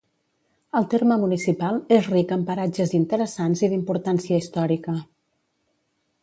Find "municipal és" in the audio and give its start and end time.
1.23-2.07